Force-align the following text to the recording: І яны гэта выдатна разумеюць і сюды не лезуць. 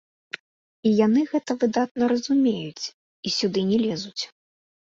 І 0.89 0.93
яны 1.05 1.21
гэта 1.33 1.57
выдатна 1.63 2.03
разумеюць 2.13 2.85
і 2.89 3.29
сюды 3.37 3.59
не 3.69 3.77
лезуць. 3.87 4.23